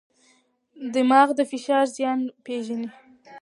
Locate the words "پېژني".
2.45-2.89